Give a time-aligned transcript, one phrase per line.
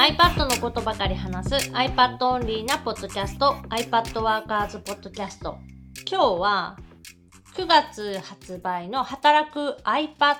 [0.00, 5.58] iPad のことばかり話す iPad オンリーなポッドキャスト iPad ワーカーズポッドキャスト
[6.10, 6.78] 今日は
[7.54, 10.38] 9月発売の働く iPad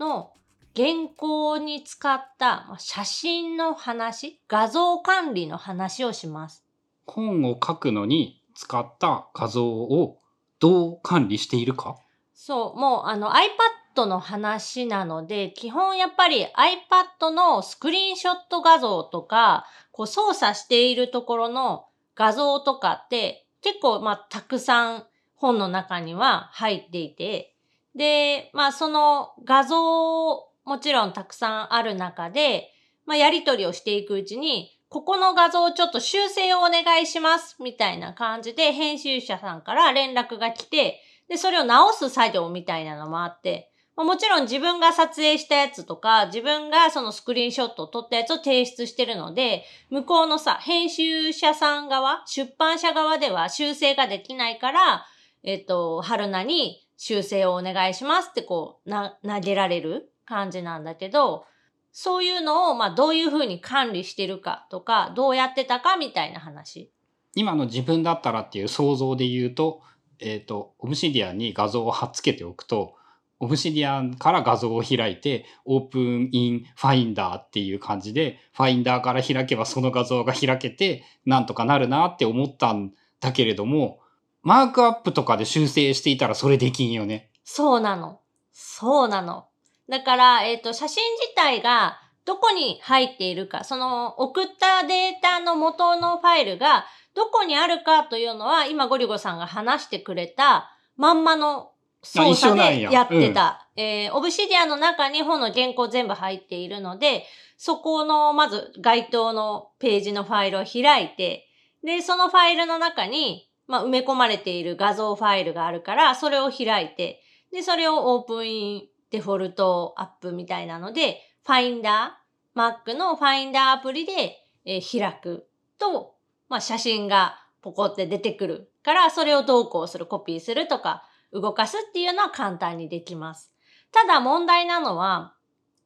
[0.00, 0.32] の
[0.74, 6.64] 原稿に使った写真の話、画像管理の話をします。
[7.06, 10.18] 本を書くのに使った画像を
[10.58, 11.98] どう管理しているか
[12.34, 27.54] そう、もうあの iPad の話なので、基本やっぱり iPad のスクリーンショット画像とか、こう操作しているところの画像とかって結構まあたくさん本の中には入っていて、
[27.94, 32.72] で、まあその画像もちろんたくさんある中で、
[33.06, 43.70] まあやりとりをしていくうちに、ここの画像をちょっと修正をお願いしますみたいな感じで編集者さんから連絡が来て、で、それを直す作業みたいなのもあって、
[44.04, 55.06] もちろん自分が撮影したやつとか、自分がそのスクリーンショットを撮ったやつを提出してるので、向こうのさ、編集者さん側、出版社側では修正ができないから、
[55.42, 61.46] えっ、と、春菜に修正をお願いしますってこう、な、投げられる感じなんだけど、
[61.90, 66.90] そういうのを、まあ、どういうふうに管理してるかとか、どうやってたかみたいな話。
[67.34, 69.80] 今の自分だったらっていう想像で言うと、
[70.18, 72.95] えっ、と、オブシディアに画像を貼っつけておくと、
[73.38, 84.00] オブシディアンから画像を開いて、オープンインファインダーっていう感じで、ファインダーから開けばその画像が開けて、なんとかなるなって思ったんだけれども、
[84.42, 87.30] マークアップとかで修正していたらそれできんよね。
[87.44, 88.20] そうなの。
[88.52, 89.48] そうなの。
[89.88, 101.70] だから、えっ、ー、と、写真自体がどこに入っているか、その送ったデータの元のファイルがどこにあるかというのは、今ゴリゴさんが話してくれたまんまの
[102.06, 103.02] 操作でや。
[103.02, 103.66] ってた。
[103.76, 107.24] うん、えー、オブシディアの中に本の原稿全部入っているので、
[107.56, 111.48] そこの、まず該当のページのファイルを開いて、
[111.82, 117.22] で、そのファイルの中に、まあ、埋め込まれている画像ファイルがあるから、それを開いて、
[117.52, 125.46] で、それをオープンインデフォルトアップみたいなので、ファインダー、Mac のファインダーアプリで、えー、開く
[125.78, 126.14] と、
[126.48, 131.04] まあ、写真がポコって出てくるから、それを同行する、コピーするとか、
[131.40, 133.52] 動かすっていうのは簡単にできます。
[133.92, 135.34] ただ問題なのは、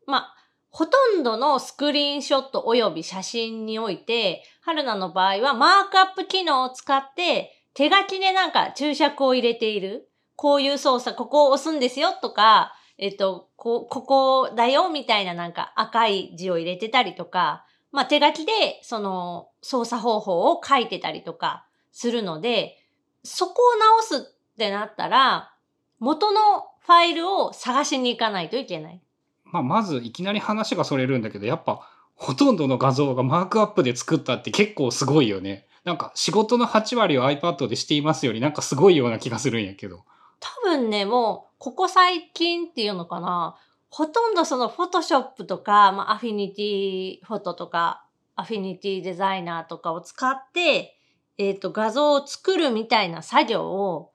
[0.07, 0.35] まあ、
[0.71, 10.09] ほとんどのスクリーンショット及び写真において、春菜の場合はマークアップ機能を使って手書きでなんか注釈を入れている。
[10.37, 18.53] こういう操作、ここを押すんですよとか、えっと、こ、ここだよみたいななんか赤い字を入れてたりとか、まあ手書きで
[18.83, 22.79] その操作方法を書いてたりとかするので、
[23.23, 25.55] そこを直すってなったら、
[26.01, 29.01] 元のファイルを探しに行かないといけない。
[29.45, 31.81] まあまずいきなり話がそれるんだけど、やっぱ
[32.15, 35.67] ほとんどの画像がマークアップで作ったって結構すごいよね。
[35.85, 40.05] なんか仕事の8割を iPad でしていますよりなんかすごいような気がするんやけど。
[40.41, 43.57] 多分ね、もうここ最近っていうのかな。
[43.89, 48.05] ほとんどそのフォトショップとか、まあ、アフィニティフォトとか、
[48.37, 50.99] アフィニティデザイナーとかを使って、
[51.39, 54.13] えっ、ー、と、画像を作るみたいな作業を、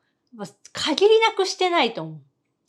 [0.74, 2.22] 限りなくしてないと思う。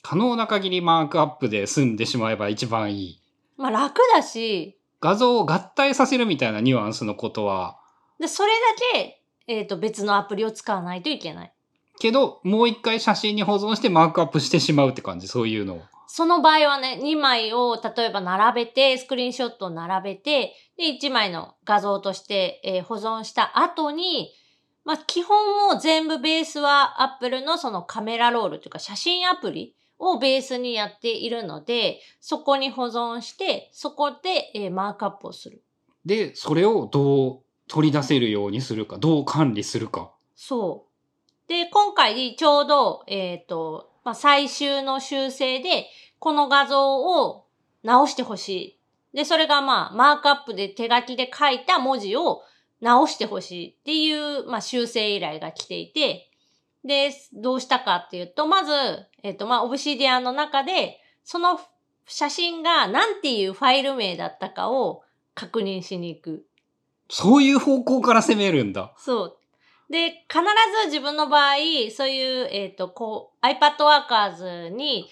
[0.03, 3.21] 可能な限りマークアップで済んでしまえば一番いい。
[3.57, 4.79] まあ楽だし。
[5.01, 7.79] 画像を合体させるみたいなニュアンスのことは。
[8.19, 8.55] で、それだ
[8.93, 11.53] け、えっ、ー、と、別のアプリを使わないといけない。
[11.99, 15.83] けど、もう一回写真に保存してマークアップしてしまうって感じ、そういうのを。
[16.09, 24.31] その場合はね、2枚を例えば並べて、スクリーンショットを並べて、で、1枚の画像として、えー、保存した後に、
[24.87, 35.61] まあ、基本も全部ベースは Apple のそのカメラロールというか写真アプリをベースにやっているので、そこに保存して、そこで、えー、マークアップをする。
[36.05, 40.13] で、それをどう取り出せるようにするか、どう管理するか。
[40.37, 41.49] そう。
[41.49, 45.87] で、今回ちょうど、えっ、ー、と、まあ、最終の修正で、
[46.21, 47.47] この画像を
[47.83, 48.49] 直してほし
[49.13, 49.17] い。
[49.17, 52.43] で、それがまあ、マークアップで手書きで書いた文字を
[52.81, 56.31] 直してほしいっていう、まあ、修正依頼が来ていて、
[56.85, 58.73] で、どうしたかっていうと、まず、
[59.23, 61.61] えっ、ー、と、まあ、オブシディアンの中で、その
[62.07, 65.03] 写真が何ていうファイル名だったかを
[65.35, 66.47] 確認しに行く。
[67.09, 68.93] そういう方向から攻めるんだ。
[68.97, 69.37] そう。
[69.91, 70.43] で、必
[70.83, 71.57] ず自分の場合、
[71.97, 75.09] そういう、えっ、ー、と、こう、iPad Workers に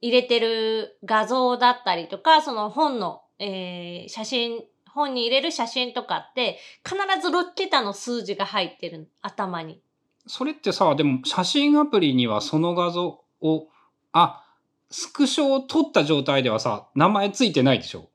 [0.00, 4.62] 入れてる画像だったりとか、その本の、えー、写真、
[4.94, 9.80] 本に入れる写真とかって、必ず6桁の数字が入ってる、頭に。
[10.26, 13.68] それってさ、でも写真アプリにはその画像を、
[14.12, 14.44] あ、
[14.90, 18.08] スクショを撮った状態ではさ、名前ついてないでしょ？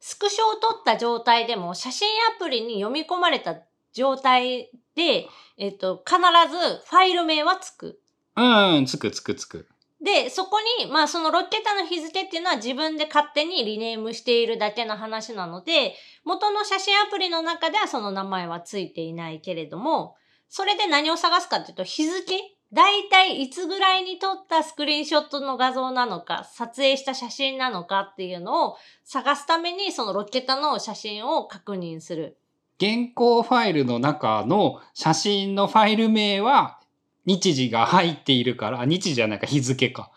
[0.00, 3.56] スクショを撮った状態でも写真アプリに読み込まれた
[3.92, 5.26] 状態で、
[5.56, 6.18] えっと、必
[6.50, 8.00] ずファイル名はつく。
[8.36, 9.66] うん、つくつくつく。
[10.02, 15.94] で、そこに、まあその6桁の日付っていうのは自分で勝手にリネームしているだけの話なので、
[16.24, 20.16] 元の写真アプリの中ではその名前はついていないけれども、
[20.48, 32.36] それで何を探すかっていうと、日付大体いつぐらいに撮ったスクリーンショットの画像なのか、撮影した写真なのかっていうのを探すために、その6桁の写真を確認する。
[32.78, 36.78] 原稿ファイルの中の写真のファイル名は
[37.26, 40.10] 日時が入っているから、日時じゃないか日付か。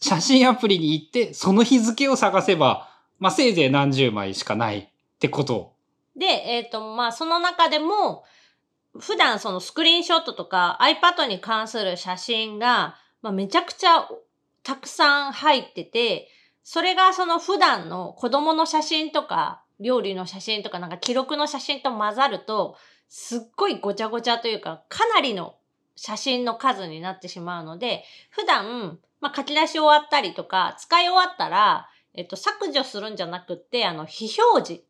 [0.00, 2.88] 写真アプリに行って、その日付を探せば、
[3.18, 4.88] まあ、せいぜい何十枚しかないっ
[5.18, 5.72] てこと。
[6.16, 8.24] で、えっ、と、まあその中でも、
[8.98, 14.08] 普段そのスクリーンショットとか iPad に関する写真が、まあ、めちゃくちゃ
[14.62, 16.28] たくさん入ってて、
[16.62, 22.76] それがその普段の子供の写真とか、料理の写真とかなんか記録の写真と混ざると、
[23.08, 25.54] すっごいごちゃごちゃというか、かなりの
[26.00, 34.84] 写真の数になってしまうので、普段、まあ、書き出し終わったりとか、使い終わったら、えっと、削除するんじゃなくって、あの、非表示。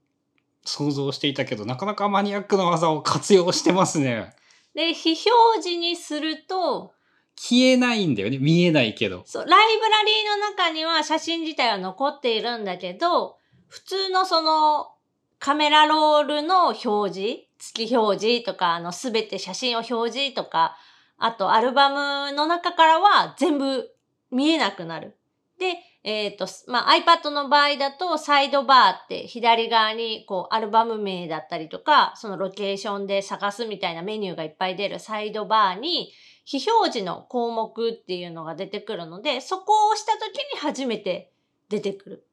[0.67, 4.35] 想像していたけど、なかなかマニアックな技を活用してますね。
[4.77, 6.93] で、非表示にすると、
[7.37, 8.37] 消えないんだよね。
[8.37, 9.23] 見えないけど。
[9.25, 13.39] そう、ライブラリーの中には写真自体は残っているんだけど、
[13.69, 14.91] 普通のその
[15.39, 20.77] カメラロールの表示、月表示とか、あのすべて写真を表示とか、
[21.19, 21.91] あとアルバ
[22.31, 23.91] ムの中からは全部
[24.31, 25.17] 見えなくなる。
[25.59, 25.75] で、
[26.05, 36.13] えっ、と、まあ、iPad の場合だとサイドバーって左側にこうアルバム名だったりとか、そのロケーションで探すみたいなメニューがいっぱい出るサイドバーに
[36.45, 41.31] 非表示の項目っていうのが出てくるので、そこを押した時に初めて
[41.69, 42.25] 出てくる。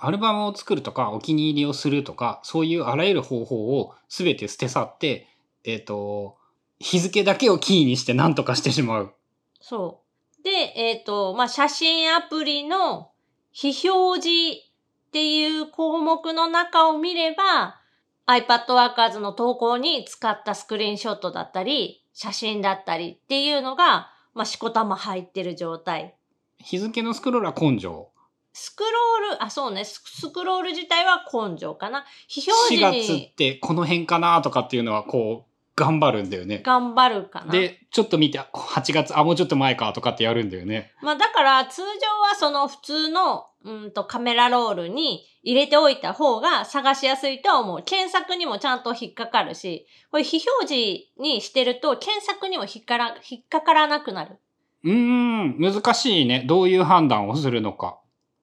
[0.00, 5.26] アルバムを作るとか、お気に入りをするとか、そういうあらゆる方法を全て捨て去って、
[5.64, 6.37] えっ、と、
[6.80, 9.14] 日付だけをキーにして何とかしてしまう。
[9.60, 10.02] そ
[10.40, 10.42] う。
[10.42, 13.10] で、えっ、と、まあ、写真アプリの
[13.52, 14.60] 非表示
[15.08, 17.80] っていう項目の中を見れば、
[18.26, 26.14] iPad Workers の投稿に使ったスクリーンショットだったり、写真だったりっていうのが、まあ、しこたま入ってる状態。
[26.58, 28.08] 日付のスクロールは根性。
[28.52, 32.04] スクロール、あ、そうね、ススクロール自体は根性かな。
[32.26, 35.47] 非4表示に月ってこの辺かなとかっていうのはこう、
[35.78, 36.60] 頑張るんだよね。
[36.64, 37.52] 頑張るかな。
[37.52, 40.92] で、ちょっと見て、あ8月、あ、もうちょっと前かとかってやるんだよね。
[41.02, 41.88] まあだから通常
[42.28, 47.82] はその普通のうんとカメラロールに入れておいた方が探しやすいとは思う。
[47.84, 54.38] 検索にもちゃんと引っかかるし、これ非表示にしてると検索にも引っから引っかからなくなる。
[54.84, 56.44] うーん、難しいね。
[56.46, 57.98] どういう判断をするのか。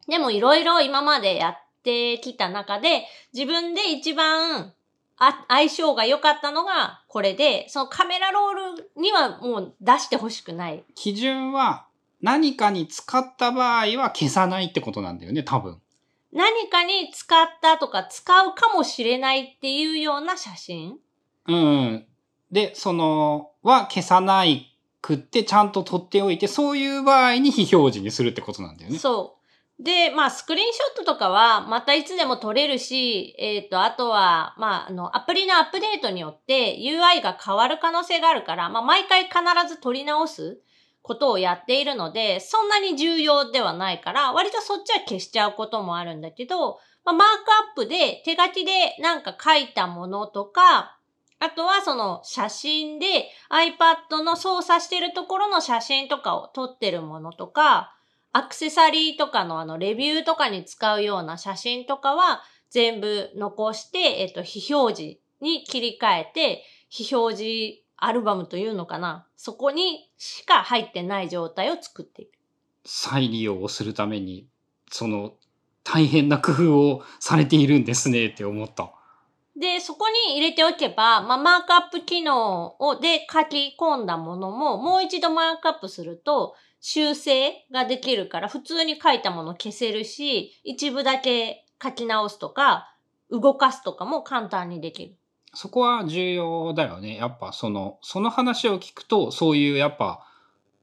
[0.07, 4.74] でもいろいろ今までやってきた中で自分で一番
[5.17, 10.83] あ相性が良かったのがこれで、そのカメラロールにはもう出してほしくない。
[10.95, 11.87] 基準は
[12.21, 15.79] 何かに使った場合は消さないってことなんだよね、多分。
[16.31, 20.97] 何かに使ったとか使うかもしれないっていうような写真
[21.47, 21.59] うんう
[21.93, 22.07] ん。
[22.51, 28.97] で、その、は消さないくってちゃんと取っておいて、そういう場合に非表示にするってことなんだよね。
[28.97, 29.44] そう。
[29.79, 40.61] で、まあ、スクリーンショットとかは、またいつでも撮れるし、えっ、と、あとは、まあ、あの、アプリのアップデートによって UI が変わる可能性があるから、まあ、毎回必ず撮り直す
[41.01, 47.33] ことをやっているので、そんなに重要ではないから、割とそっちは消しちゃうこともあるんだけど、まあ、マーク
[47.69, 50.97] アップで手書きでなんか書いたものとか、
[51.39, 57.93] あとはその写真で iPad の操作してるところの写真とかを撮ってるものとか、
[58.35, 72.31] アクセサリーとかのあのレビューとかに使うような写真とかは全部残して、えっと、非表示に切り替えて、非表示アルバムというのかなそこにしか入ってない状態を作っている。
[72.83, 74.49] 再利用をするために、
[74.91, 75.35] その、
[75.85, 78.91] 大変な工夫をされているんですねって思った。
[79.55, 86.55] で、そこに入れておけば、まあ、マークアップ機能をで書き込んだものも、もう一度マークアップすると、
[86.87, 92.95] 修正ができるから、普通に書いたもの消せるし、一部だけ書き直すとか、
[93.31, 95.15] 動かすとかも簡単にできる。
[95.55, 97.15] そこは重要だよね。
[97.15, 100.27] やっぱその、その話を聞くと、そういうやっぱ、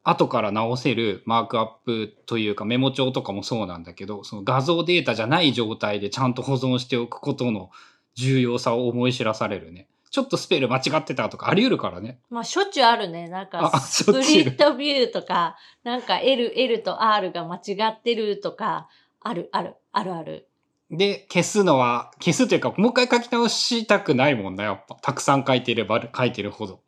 [0.02, 7.70] 後から直せるマークアップというかメモ帳とかもそうなんだけど、その画像データじゃない状態でちゃんと保存しておくことの
[8.16, 9.86] 重要さを思い知らされるね。
[10.12, 12.20] ちょっとスペル間違ってたとかあり得るからね。
[12.28, 13.28] まあ、しょっちゅうあるね。
[13.28, 18.88] なんか、あスプリットビューとか、なんか L、L と R が間違ってるとか、
[19.20, 20.48] ある、ある、あるある。
[20.90, 24.96] で、消すのは、消すというか、もう一回書き直したくないもんな、やっぱ。
[24.96, 26.80] たくさん書いてれば書いてるほど。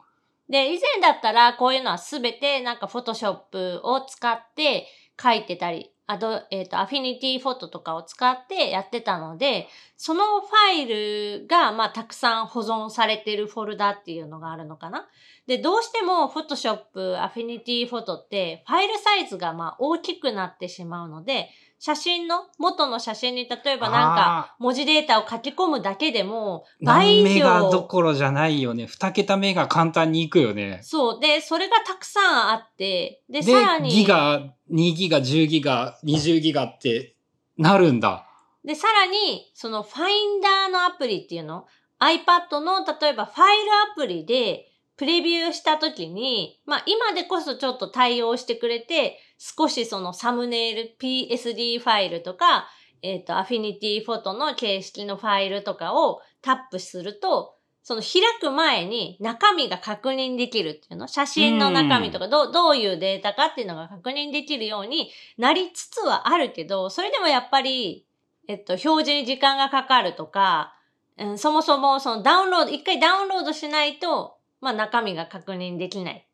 [0.51, 4.87] で、以前だったらこういうのはすべてなんかフォトショップを使って
[5.21, 15.09] 書いてたり、あと、えっ、と、アフィニティフォトとかを使ってやってたので、そのファイルが、まあ、たくさん保存されてるフォルダっていうのがあるのかな。
[15.47, 21.49] で、どうしてもフォトショップ、アフィニティフォトって、ファイルサイズがまあ大きくなってしまうので、
[21.85, 27.83] 写真の、元の写真に例えばなんか、文字データを書き込むだけでも、倍以何メガど上。
[27.83, 28.87] ころじゃないよね。
[28.87, 30.81] 二桁メガ簡単にいくよね。
[30.83, 31.21] そう。
[31.21, 34.41] で、それがたくさんあって、で、でさら、に、ギガ、
[34.73, 37.17] 2ギガ、10ギガ、20ギガって
[37.59, 38.27] なるんだ。
[38.65, 41.67] で、さらに、そのファインダーのアプリっていうの
[42.01, 52.69] ？iPad の例えばファイルアプリでプレビューしたときに、まあ今でこそちょっと対応してくれて、少しそのサムネイル PSD ファイルとか、
[53.03, 68.07] えっ、と、アフィニティフォトの形式のファイルとかをタップすると、その開く前に中身が確認できるっていうの写真の中身とかどう、どういうデータかっていうのが確認できるようになりつつはあるけど、それでもやっぱり、
[68.49, 70.75] えっと、表示に時間がかかるとか、
[71.19, 76.27] うん、そもそもそのダウンロード、一回ダウンロードしないと、まあ中身が確認できない。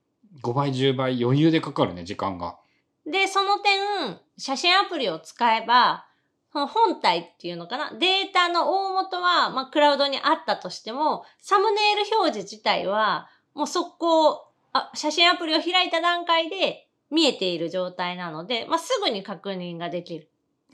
[0.44, 2.59] 5倍、10倍余裕でかかるね、時間が。
[3.10, 6.06] で、その点、写真アプリを使えば、
[6.52, 7.92] 本体っていうのかな？
[7.98, 20.28] データの大元は、まあ、クラウドにあったとしても、サムネイル表示自体は、もう速攻、あ、写真アプリを開いた段階で見えている状態なので、まあ、すぐに確認ができる。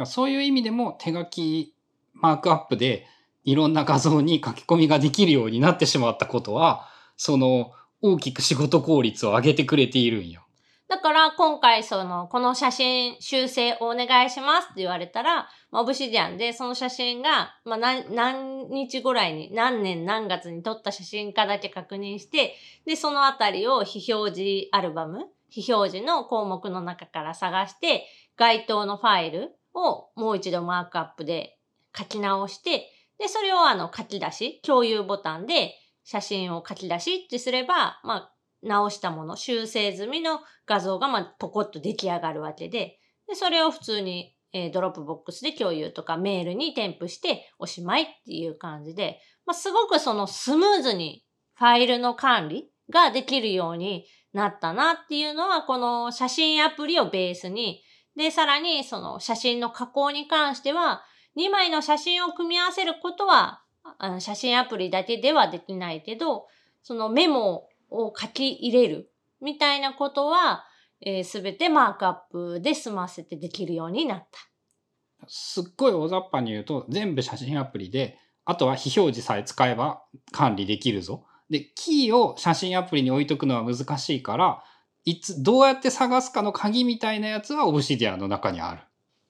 [0.05, 1.75] そういう意味でも手書き
[2.13, 3.07] マークアップで
[3.45, 10.46] いろんな画像に書き込みができるようになってしまったことは、その大きく仕事効率を上げてくれているんよ。
[10.89, 31.59] だから今回その、この写真修正をお願いしますって言われたら、まあ、オブシディアンでその写真が、まあ何、何日ぐらいに、何年何月に撮った写真かだけ確認して、で、そのあたりを非表示アルバム、非表示の項目の中から探して、該当のファイルをもう一度マークアップで
[31.97, 35.75] 書き直して、で、それをあの書き出し、共有ボタンで
[36.05, 42.99] 写真を書き出しってすれば、まあ、直したもの、修正済みの画像がまあポコッと出来上がるわけで、
[43.29, 57.83] で、それを普通に、えー Dropbox で共有とかメールに添付しておしまいっていう感じで、まあ、すごくそのスムーズにファイルの管理ができるようになったなっていうのは、この写真アプリをベースに、
[58.17, 61.03] で、さらにその写真の加工に関しては、
[61.37, 63.63] 2枚の写真を組み合わせることは、
[63.99, 66.47] あの写真アプリだけではできないけど、
[66.83, 70.65] そのメモを書き入れるみたいなことは、
[71.01, 75.27] えすべてマークアップで済ませてできるようになった。
[75.29, 80.03] すっごい大雑把に言うと、全部写真アプリで、あとは非表示さえ使えば
[80.33, 81.27] 管理できるぞ。
[81.51, 84.65] で、キーを写真アプリに置いとくのは難しいから、
[85.05, 88.81] いつ、どうやって探すかの鍵みたいなやつはオブシディアンの中にある。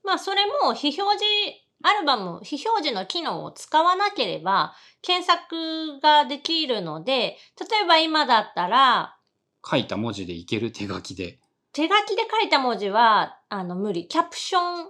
[0.04, 9.16] まあそれも非表示アルバム、非表示の機能を使わなければ検索ができるので、例えば今だったら
[9.64, 11.38] 書いた文字でいける手書きで。
[11.72, 14.08] 手書きで書いた文字はあの無理。
[14.08, 14.86] キャプション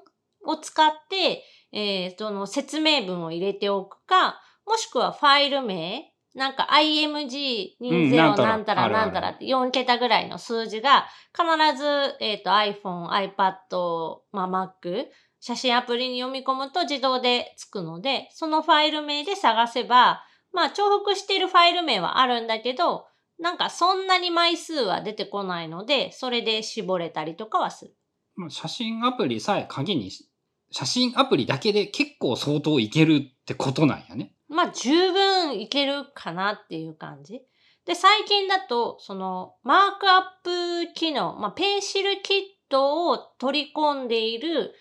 [0.47, 11.47] を使って、えー、その説明文を入れておくか、もしくはファイル名、なんか IMG20 うんなんたらなんたらって4桁ぐらいの数字が必
[11.79, 15.07] ず、えっ、と iPhone、iPad、まあ Mac、
[15.41, 23.07] 写真アプリに読み込むと自動でつくので、そのファイル名で探せば、まあ重複しているファイル名はあるんだけど、
[23.39, 27.95] なんかそんなに枚数は出てこないので、それで絞れたりとかはする。
[28.35, 30.29] まあ写真アプリさえ鍵にし、
[30.71, 34.36] 写真アプリだけで結構相当いけるってことなんやね。
[34.49, 37.43] まあ十分いけるかなっていう感じ。
[37.87, 44.75] で、最近だと、その、マークアップ機能、まあ、ペンシルキットを取り込んでいる、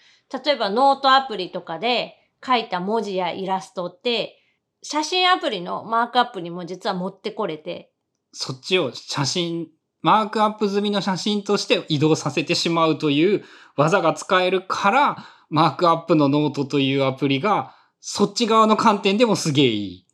[0.44, 4.42] 例えばノートアプリとかで書いた文字やイラストって、
[4.82, 7.92] 写真アプリのマークアップにも実は持ってこれて、
[8.34, 9.68] そっちを写真、
[10.02, 13.44] マークアップ済みの写真として移動させてしまうという
[13.78, 15.18] 技が使えるから、
[15.50, 17.76] マークアップのノートというアプリが、
[18.08, 20.08] そっち側の観点でもすげえいい。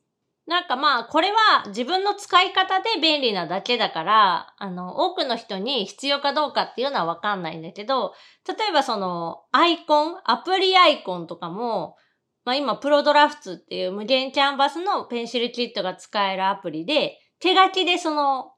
[0.47, 8.13] なんかまあ、これは自分の使い方で便利なだけだから、あの、多くの人に必要かどうかっていうのはわかんないんだけど、
[8.47, 11.97] 例えばその、アイコン、アプリアイコンとかも、
[12.45, 18.53] まあ今、プロドラフツっていう無限キャンバスの PencilKit が使えるアプリで、手書きでその、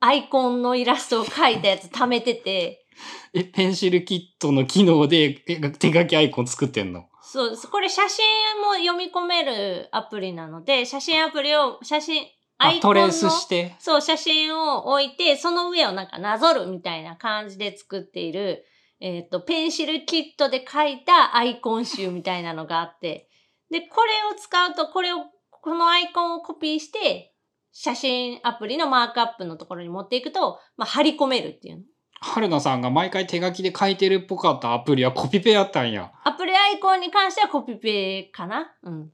[0.00, 2.84] アイコンのイラストを描いたやつ貯めてて、
[3.32, 7.06] え、ペンシルキットの機能でえ手書きアイコン作ってんの？
[7.28, 8.24] そう、これ写真
[8.60, 12.22] も読み込めるアプリなので、写真アプリを、写真、
[12.58, 13.74] アあイコンのトレースして。
[13.80, 18.64] そう、写真を置いて、その上をなんかなぞるみたいな感じで作っている、
[19.00, 23.28] えっ、と、ペンシルキットで書いたアイコン集みたいなのがあって、
[23.70, 25.16] で、これを使うと、これを、
[25.50, 27.34] このアイコンをコピーして、
[27.72, 31.82] 写真アプリのマークアップのところに持っていくと、まあ、貼り込めるっていうの。
[32.20, 36.12] 春菜さんが毎回手書きで書いてるっぽかったアプリはコピペやったんや。
[36.24, 38.72] アプリアイコンに関してはコピペかな？
[38.82, 39.10] うん。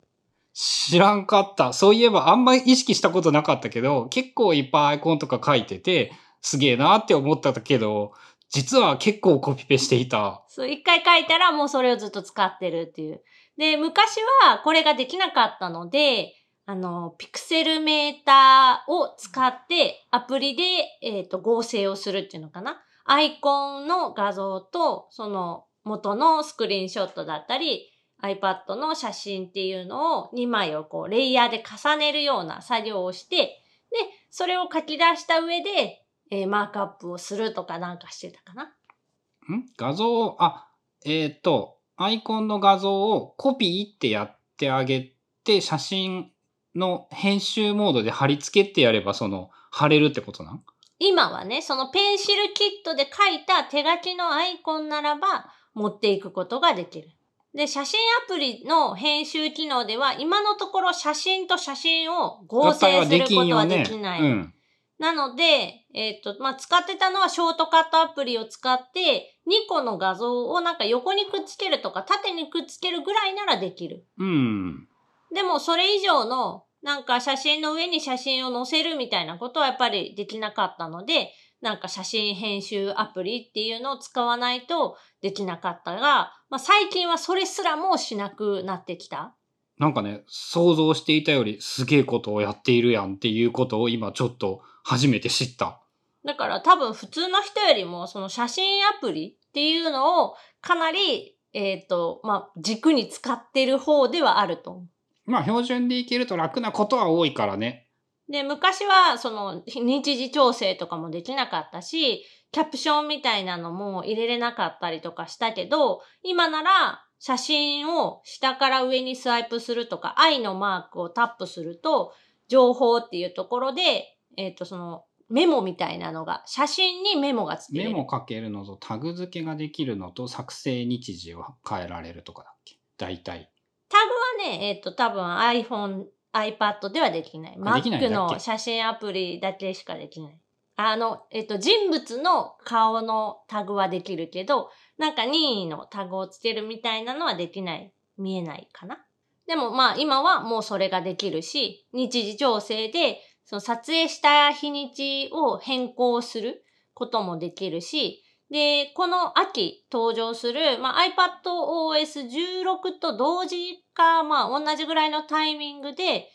[0.54, 1.72] 知らんかった。
[1.72, 8.12] そういえばあんまり意識したことなかったけど、結構いっぱいアイコンとか書いてて、すげえなって思ったけど、
[8.50, 10.44] 実は結構コピペしていた。
[10.48, 13.22] そう、一回書いたらもうそれをずっと使ってるっていう。
[13.56, 14.16] で、昔
[14.46, 16.34] はこれができなかったので、
[16.66, 20.62] あの、ピクセルメーターを使ってアプリで、
[21.02, 22.80] えっ、と、合成をするっていうのかな？
[23.04, 27.90] アイコンの画像と、その元のスクリーンショットだったり、
[28.22, 33.98] iPad の写真っていうのを2枚をこう、レイヤーで重ねるような作業をして、で、
[34.30, 38.64] それを書き出した上で、えーマークアップをするとかなんかしてたかな。
[38.64, 39.66] ん？
[39.76, 40.68] 画像を、あ、
[41.04, 45.12] えっ、と、アイコンの画像をコピーってやってあげ
[45.44, 46.30] て、写真
[46.74, 50.64] の編集モードで貼り付けてやれば、その、貼れるってことなん？
[50.98, 57.10] 今はね、そのペンシルキットで書いた手書きのアイコンならば持っていくことができる。
[57.54, 64.22] で、写真アプリの編集機能では今のところ写真と写真を合成することはできない。
[64.22, 64.54] うん。
[64.98, 74.06] なので、えっ、と、まあ、使ってたのはショートカットアプリを使って2個の画像をなんか横にくっつけるとか縦にくっつけるぐらいならできる。
[74.18, 74.88] うん。
[75.34, 89.36] でもそれ以上のなんか写真の上に写真を載せるみたいなことはやっぱりできなかったので、なんか写真編集アプリっていうのを使わないとできなかったが、まあ、最近はそれすらもしなくなってきた。
[89.78, 95.80] なんかね、想像していたよりすげえことをやっているやんっていうことを今ちょっと初めて知った。
[96.24, 104.88] だから多分普通の人よりもその写真アプリっていうのをかなり、えっ、と、まあ、軸に使ってる方ではあると思う。
[105.32, 107.88] まあ標準でいけると楽なことは多いからね。
[108.28, 122.12] で、昔は、その、日時調整とかもできなかったし、キャプションみたいなのも入れれなかったりとかしたけど、今なら、写真を下から上にスワイプするとか、愛のマークをタップすると、
[122.48, 127.90] 情報っていうところで、えっ、と、その、メモみたいなのが、写真にメモがつけれる。
[127.90, 132.76] メモかけるのとタグ付けができるのと作成日時を変えられるとかだっけ？
[132.98, 133.51] 大体。
[133.92, 137.56] タグはね、えっ、と、多分 iPhone、iPad ではできない。
[137.58, 140.38] Mac の写真アプリだけしかできない。
[140.76, 147.92] あの、えっ、と、人物の顔のタグはできるけど、なんか任意のタグをつけるみたいなのはできない。
[148.16, 149.04] 見えないかな。
[149.46, 166.28] でもまあ今はもうそれができるし、日時調整で、その撮影した日にちを変更することもできるし、で、この秋登場する、まあ、iPadOS16 と同時か、まあ、同じぐらいのタイミングで、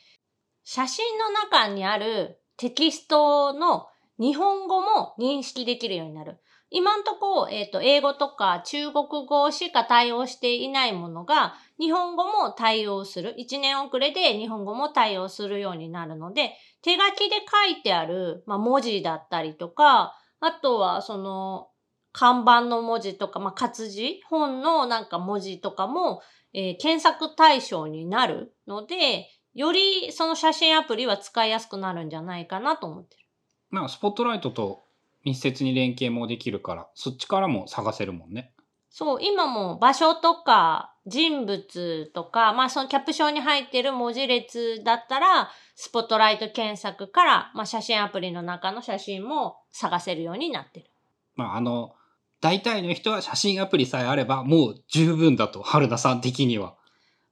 [0.63, 3.87] 写真の中にあるテキストの
[4.19, 6.39] 日本語も認識できるようになる。
[6.69, 13.35] 今んとこ、えっ、と、英語とか中国語しか対応していないものが、日本語も対応する。
[13.39, 21.69] 1年遅れで日本語も対応するようになるので、手書きで書いてある、まあ、文字だったりとか、あとは、その、
[22.11, 26.21] 看板の文字とか、まあ、活字本のなんか文字とかも、
[26.53, 33.23] えー検索対象になるので、よりその写真アプリは使いやすくなるんじゃないかなと思ってる。
[33.69, 34.83] まあスポットライトと
[35.23, 38.53] 密接に連携もできるから、そっちからも探せるもんね。
[38.89, 50.87] そう、今も場所とか人物とか、まあそのキャプションに入ってる文字列だったら、スポットライト検索から、まあ写真アプリの中の写真も探せるようになってる。
[51.35, 51.93] まああの、
[52.41, 56.75] 大体の人は写真アプリさえあればもう十分だと、春菜さん的には。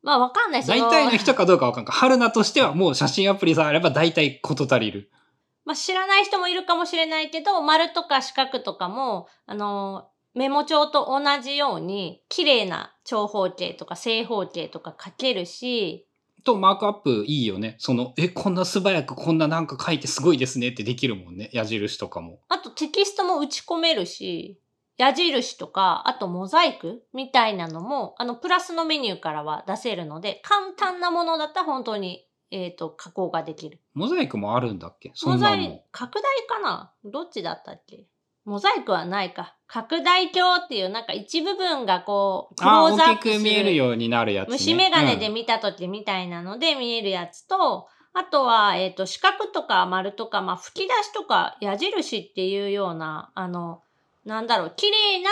[0.01, 1.93] まあわかんない大体の人かどうかわかんない。
[1.93, 5.11] 春菜としてはもう写真アプリさえあれば大体事足りる。
[5.65, 16.07] まあ、知らない人もいるかもしれないけど、丸とか四角とかも、あの、メモ帳と同じように、綺麗な長方形とか正方形とか書けるし、
[16.45, 17.75] と、マークアップいいよね。
[17.79, 21.49] その、え、こんな素早くこんななんか書いてすごいですねってできるもんね。
[21.51, 22.39] 矢印とかも。
[22.47, 24.61] あとテキストも打ち込めるし、
[24.97, 33.81] 矢印とか、あとモザイクみたいなのも、あの、プラスのメニューからは出せるので、簡単なものだったら本当に、えっ、と、加工ができる。
[33.93, 35.11] モザイクもあるんだっけ？
[35.13, 36.93] そモんなのザイク、拡大かな？
[37.03, 38.05] どっちだったっけ？
[38.45, 39.57] モザイクはないか。
[39.67, 43.51] 拡大鏡っていうなんか一部分がこう、クロあーズア大きくップする。
[43.51, 44.53] 見えるようになるやつ、ね。
[44.53, 53.81] 虫眼鏡でうん見た時みたいなので見えるやつと、あとは、えっ、と、四角とか丸とか、まあ、吹き出しとか矢印っていうような、あの、
[54.25, 55.29] なんだろう、綺麗な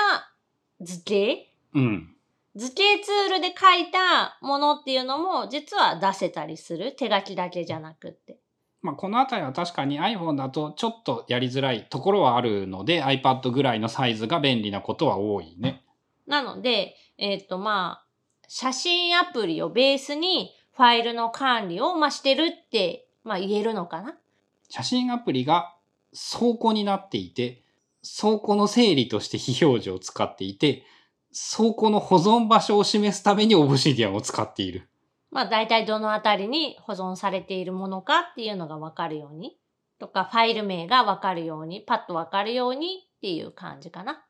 [0.82, 1.52] 図形？
[1.74, 2.16] うん。
[2.56, 6.96] 図形ツールで書いたものっていうのも実は出せたりする？
[6.96, 8.38] 手書きだけじゃなくって。
[8.84, 15.84] まあ、このあたりは確かに iPhone だとちょっとやりづらいところはあるので iPad ぐらいのサイズが便利なことは多いね。
[16.28, 18.06] なので、えっ、とまあ、
[18.48, 24.16] 写真アプリをベースにファイルの管理を、まあ、してるって、まあ言えるのかな？
[24.70, 25.74] 写真アプリが
[26.12, 27.63] 倉庫になっていて
[28.04, 30.84] 倉庫の整理として非表示を使っていて
[31.56, 34.90] 倉庫の保存場所を示すために Obsidian を使っている。
[35.32, 39.58] まあ大体どのあたりに保存されているものかっていうのがわかるように。
[40.00, 44.24] とか、ファイル名がわかるように、パッとわかるようにっていう感じかな。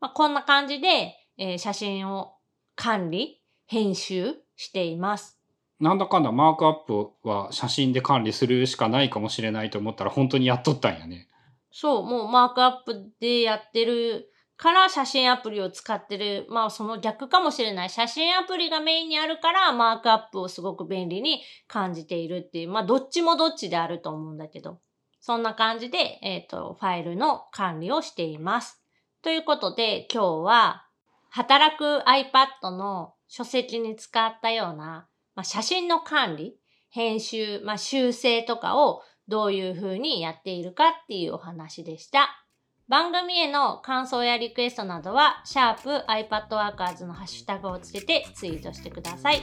[0.00, 2.34] まあこんな感じで、えー写真を
[2.74, 5.40] 管理、編集しています。
[5.80, 11.28] なんだかんだマークアップは写真で管理するしかないかもしれないと思ったら本当にやっとったんやね。
[11.70, 16.46] そう、もうマークアップでやってるから写真アプリを使ってる。
[16.48, 17.90] まあその逆かもしれない。
[17.90, 22.68] 写真アプリがメインにあるからマークアップをすごく便利に感じているっていう。
[22.68, 24.80] まあどっちもどっちであると思うんだけど。
[25.20, 28.82] そんな感じで、えっ、と、ファイルの管理をしています。
[29.20, 30.86] ということで今日は
[31.30, 36.56] 働く iPad の書籍に使ったような、まあ、写真の管理、
[36.88, 42.44] 編集、まあ、修正とかをどういう風にやっているかっていうお話でした。
[42.88, 49.42] 番組への感想やリクエストなどは、シャープ iPadWorkers のハッシュタグをつけてツイートしてください。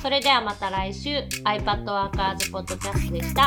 [0.00, 3.46] それではまた来週、iPadWorkers ポッドキャストでした。